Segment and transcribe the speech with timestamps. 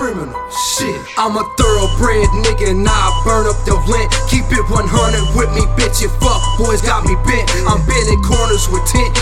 [0.00, 0.32] criminal.
[0.48, 4.08] Shit, I'm a thoroughbred nigga and I burn up the lint.
[4.32, 6.00] Keep it 100 with me, bitch.
[6.00, 7.50] Your fuck boys got me bent.
[7.68, 9.19] I'm bending corners with tent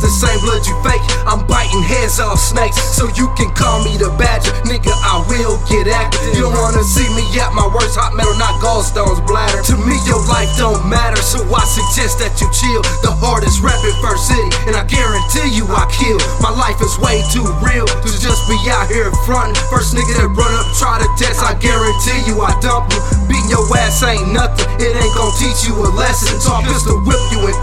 [0.00, 1.02] the same blood you fake.
[1.26, 4.52] I'm biting heads off snakes, so you can call me the badger.
[4.64, 6.32] Nigga, I will get active.
[6.36, 9.62] You don't wanna see me at my worst, hot metal, not gallstones bladder.
[9.72, 12.82] To me, your life don't matter, so I suggest that you chill.
[13.02, 16.18] The hardest rap in First City, and I guarantee you I kill.
[16.40, 19.58] My life is way too real to just be out here frontin'.
[19.68, 23.00] First nigga that run up, try to test, I guarantee you I dump you.
[23.26, 26.38] Beating your ass ain't nothing, it ain't gon' teach you a lesson.
[26.40, 27.56] So I pistol whip you and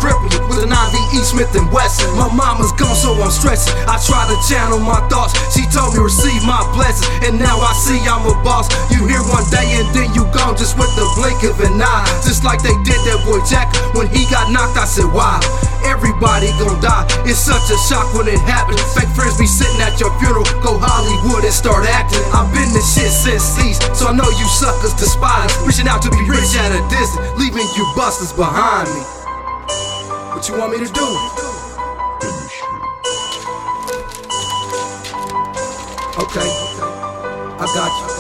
[1.23, 2.08] Smith and Wesson.
[2.16, 3.73] My mama's gone, so I'm stressing.
[3.88, 5.36] I try to channel my thoughts.
[5.54, 8.70] She told me receive my blessings, and now I see I'm a boss.
[8.91, 12.05] You here one day and then you gone just with the blink of an eye.
[12.24, 14.77] Just like they did that boy Jack when he got knocked.
[14.77, 15.40] I said, wow.
[15.84, 17.08] Everybody gon' die.
[17.24, 18.82] It's such a shock when it happens.
[18.93, 20.43] Fake friends be sitting at your funeral.
[20.60, 22.21] Go Hollywood and start acting.
[22.36, 25.49] I've been this shit since cease, so I know you suckers despise.
[25.63, 29.18] Reaching out to be rich at a distance, leaving you busters behind me.
[30.50, 31.05] You want me to do?
[36.18, 36.50] Okay,
[37.60, 38.18] I got you.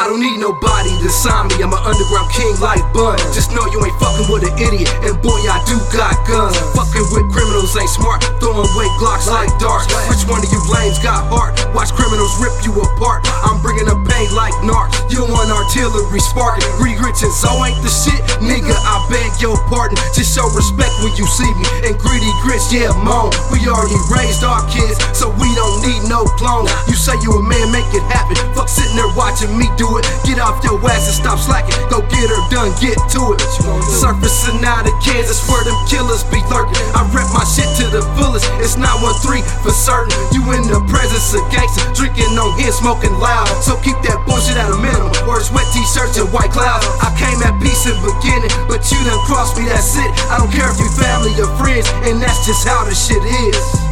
[0.00, 1.60] I don't need nobody to sign me.
[1.60, 3.20] I'm an underground king like Bun.
[3.36, 6.56] Just know you ain't fucking with an idiot, and boy, I do got guns.
[6.72, 8.24] Fucking with criminals ain't smart.
[8.40, 9.92] Throwing away Glocks like darts.
[10.08, 11.52] Which one of you lames got heart?
[11.76, 13.28] Watch criminals rip you apart.
[13.44, 14.96] I'm bringing up pain like narcs.
[15.12, 16.64] You want artillery sparking.
[16.80, 18.72] Greedy grits and so ain't the shit, nigga.
[18.72, 20.00] I beg your pardon.
[20.16, 21.92] Just show respect when you see me.
[21.92, 23.36] And greedy grits, yeah, moan.
[23.52, 26.72] We already raised our kids, so we don't need no clones.
[26.88, 28.40] You say you a man, make it happen.
[29.40, 30.04] Fuck sitting there watching me do it.
[30.24, 31.74] Get off your ass and stop slacking.
[31.88, 33.40] Go get her done, get to it.
[33.88, 36.76] Surfacing out of Kansas where them killers be lurking.
[36.92, 38.46] I rep my shit to the fullest.
[38.60, 40.12] It's 913 for certain.
[40.32, 43.48] You in the presence of gangsters, drinking on here, smoking loud.
[43.64, 45.12] So keep that bullshit at a minimum.
[45.24, 46.84] Or it's wet t-shirts and white clouds.
[47.00, 49.64] I came at peace in the beginning, but you done crossed me.
[49.64, 50.10] That's it.
[50.28, 53.89] I don't care if you family or friends, and that's just how the shit is.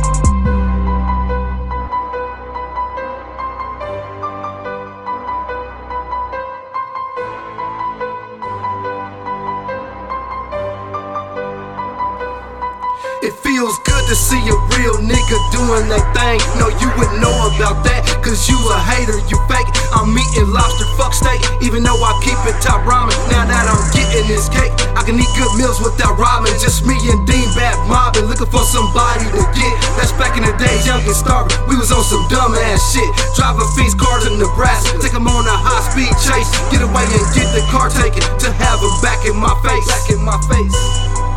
[13.21, 16.39] It feels good to see a real nigga doing that thing.
[16.57, 19.67] No, you wouldn't know about that, cause you a hater, you fake.
[19.93, 23.13] I'm eating lobster, fuck steak, even though I keep it top ramen.
[23.29, 26.55] Now that I'm getting this cake, I can eat good meals without rhyming.
[26.63, 29.75] Just me and Dean Bad mobbing, looking for somebody to get.
[29.99, 31.59] That's back in the days, young and starving.
[31.67, 33.11] We was on some dumb ass shit.
[33.35, 36.49] Driving fiends cars in Nebraska, take 'em on a high speed chase.
[36.71, 39.87] Get away and get the car taken to have have 'em back in my face.
[39.87, 41.28] Back in my face.